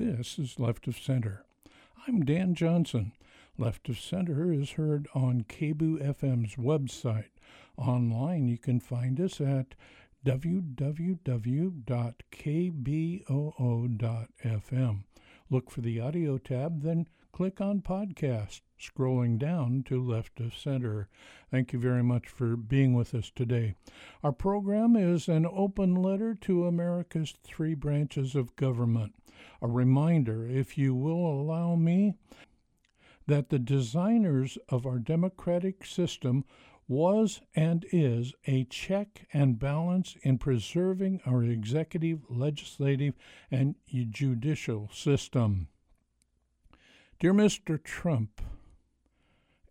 [0.00, 1.44] This is Left of Center.
[2.08, 3.12] I'm Dan Johnson.
[3.58, 7.28] Left of Center is heard on KBOO FM's website.
[7.76, 9.74] Online, you can find us at
[10.24, 11.18] www.kboo.fm.
[15.50, 21.08] Look for the audio tab, then click on podcast, scrolling down to left of center.
[21.50, 23.74] Thank you very much for being with us today.
[24.22, 29.14] Our program is an open letter to America's three branches of government.
[29.62, 32.14] A reminder, if you will allow me,
[33.26, 36.44] that the designers of our democratic system
[36.88, 43.14] was and is a check and balance in preserving our executive, legislative,
[43.48, 43.76] and
[44.10, 45.68] judicial system.
[47.20, 47.80] Dear Mr.
[47.80, 48.42] Trump,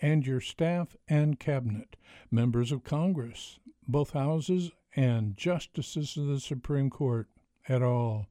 [0.00, 1.96] and your staff and cabinet,
[2.30, 7.28] members of Congress, both houses, and justices of the Supreme Court
[7.68, 8.26] at all.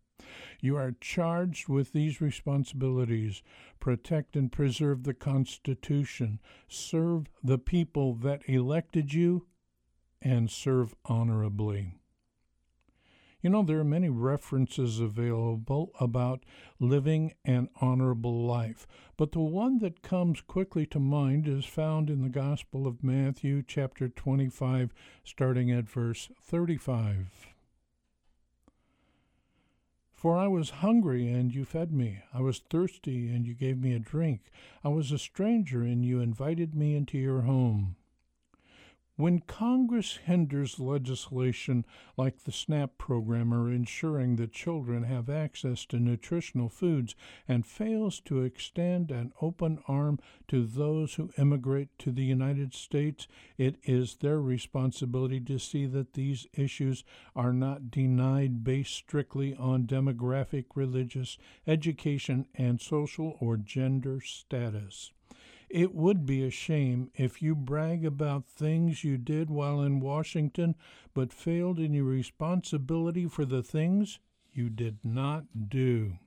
[0.62, 3.44] You are charged with these responsibilities
[3.80, 9.46] protect and preserve the Constitution, serve the people that elected you,
[10.22, 12.00] and serve honorably.
[13.46, 16.43] You know, there are many references available about
[16.79, 22.23] living an honorable life, but the one that comes quickly to mind is found in
[22.23, 27.54] the Gospel of Matthew, chapter 25, starting at verse 35.
[30.12, 32.21] For I was hungry, and you fed me.
[32.34, 34.49] I was thirsty, and you gave me a drink.
[34.84, 37.96] I was a stranger, and you invited me into your home.
[39.18, 41.85] When Congress hinders legislation
[42.18, 47.16] like the SNAP program or ensuring that children have access to nutritional foods
[47.48, 53.26] and fails to extend an open arm to those who immigrate to the United States,
[53.57, 57.05] it is their responsibility to see that these issues
[57.38, 65.12] are not denied based strictly on demographic, religious, education, and social or gender status.
[65.75, 70.75] It would be a shame if you brag about things you did while in Washington,
[71.13, 74.19] but failed in your responsibility for the things
[74.53, 76.17] you did not do.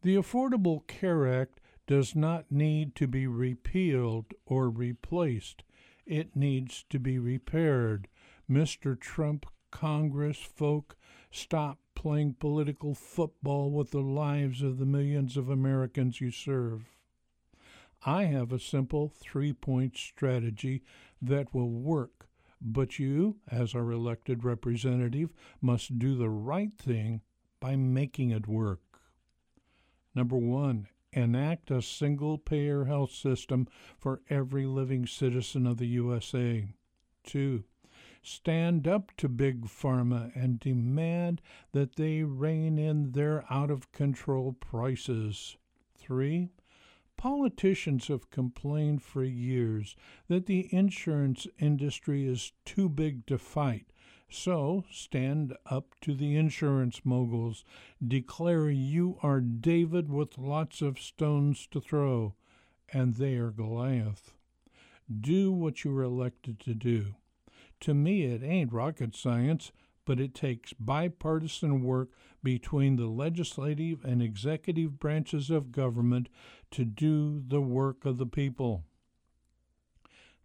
[0.00, 5.62] The Affordable Care Act does not need to be repealed or replaced.
[6.06, 8.08] It needs to be repaired.
[8.50, 8.98] Mr.
[8.98, 10.96] Trump, Congress folk,
[11.30, 16.88] stop playing political football with the lives of the millions of Americans you serve.
[18.04, 20.82] I have a simple three point strategy
[21.20, 22.28] that will work,
[22.60, 27.20] but you, as our elected representative, must do the right thing
[27.60, 28.80] by making it work.
[30.16, 33.68] Number one, enact a single payer health system
[33.98, 36.66] for every living citizen of the USA.
[37.22, 37.62] Two,
[38.22, 41.40] stand up to Big Pharma and demand
[41.70, 45.56] that they rein in their out of control prices.
[45.96, 46.50] Three,
[47.22, 49.94] Politicians have complained for years
[50.26, 53.92] that the insurance industry is too big to fight.
[54.28, 57.64] So stand up to the insurance moguls.
[58.04, 62.34] Declare you are David with lots of stones to throw,
[62.92, 64.32] and they are Goliath.
[65.08, 67.14] Do what you were elected to do.
[67.82, 69.70] To me, it ain't rocket science
[70.04, 72.10] but it takes bipartisan work
[72.42, 76.28] between the legislative and executive branches of government
[76.70, 78.84] to do the work of the people.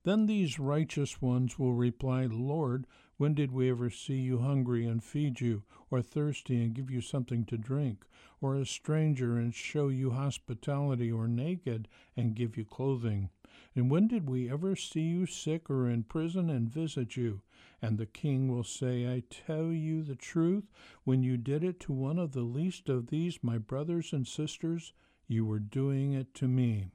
[0.04, 2.86] Then these righteous ones will reply, Lord,
[3.18, 7.02] when did we ever see you hungry and feed you, or thirsty and give you
[7.02, 8.06] something to drink,
[8.42, 13.30] or a stranger and show you hospitality, or naked and give you clothing?
[13.76, 17.42] And when did we ever see you sick or in prison and visit you?
[17.82, 20.66] And the king will say, I tell you the truth,
[21.04, 24.94] when you did it to one of the least of these, my brothers and sisters,
[25.28, 26.88] you were doing it to me.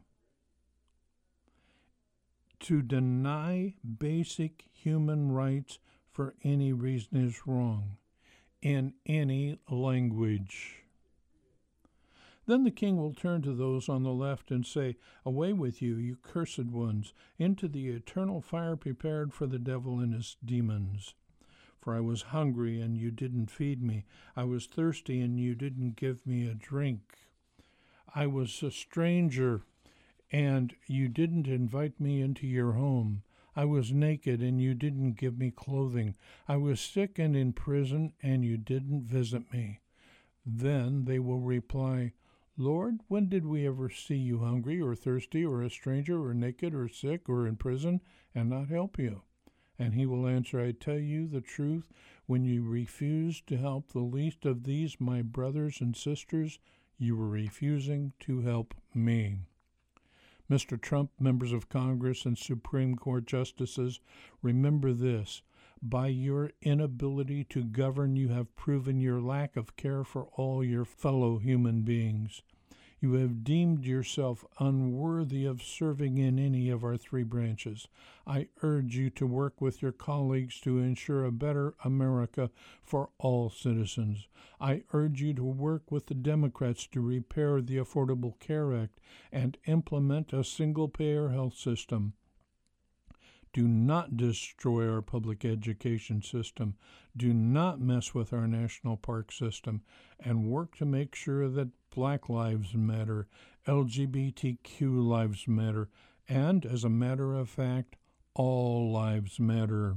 [2.60, 5.78] To deny basic human rights
[6.12, 7.96] for any reason is wrong,
[8.60, 10.82] in any language.
[12.46, 15.94] Then the king will turn to those on the left and say, Away with you,
[15.94, 21.14] you cursed ones, into the eternal fire prepared for the devil and his demons.
[21.80, 24.04] For I was hungry, and you didn't feed me.
[24.36, 27.18] I was thirsty, and you didn't give me a drink.
[28.14, 29.62] I was a stranger,
[30.30, 33.22] and you didn't invite me into your home.
[33.54, 36.16] I was naked, and you didn't give me clothing.
[36.48, 39.80] I was sick and in prison, and you didn't visit me.
[40.46, 42.14] Then they will reply,
[42.56, 46.74] Lord, when did we ever see you hungry or thirsty or a stranger or naked
[46.74, 48.00] or sick or in prison
[48.34, 49.22] and not help you?
[49.78, 51.88] And he will answer, I tell you the truth,
[52.26, 56.58] When you refused to help the least of these, my brothers and sisters,
[56.98, 59.40] you were refusing to help me.
[60.52, 60.78] Mr.
[60.78, 64.00] Trump, members of Congress, and Supreme Court justices,
[64.42, 65.40] remember this.
[65.80, 70.84] By your inability to govern, you have proven your lack of care for all your
[70.84, 72.42] fellow human beings.
[73.02, 77.88] You have deemed yourself unworthy of serving in any of our three branches.
[78.28, 82.48] I urge you to work with your colleagues to ensure a better America
[82.80, 84.28] for all citizens.
[84.60, 89.00] I urge you to work with the Democrats to repair the Affordable Care Act
[89.32, 92.12] and implement a single payer health system.
[93.52, 96.74] Do not destroy our public education system.
[97.16, 99.82] Do not mess with our national park system.
[100.18, 103.28] And work to make sure that Black Lives Matter,
[103.66, 105.90] LGBTQ lives matter,
[106.28, 107.96] and, as a matter of fact,
[108.34, 109.96] all lives matter.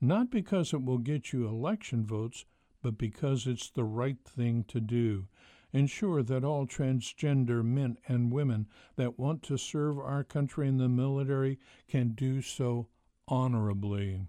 [0.00, 2.44] Not because it will get you election votes,
[2.82, 5.26] but because it's the right thing to do
[5.72, 8.66] ensure that all transgender men and women
[8.96, 12.88] that want to serve our country in the military can do so
[13.26, 14.20] honorably.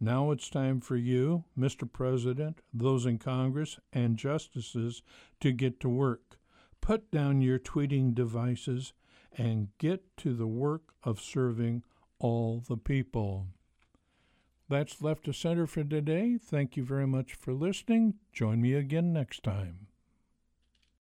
[0.00, 1.90] Now it's time for you, Mr.
[1.90, 5.02] President, those in Congress, and justices
[5.40, 6.38] to get to work.
[6.80, 8.92] Put down your tweeting devices
[9.36, 11.82] and get to the work of serving
[12.18, 13.46] all the people.
[14.74, 16.36] That's Left to Center for today.
[16.36, 18.14] Thank you very much for listening.
[18.32, 19.86] Join me again next time.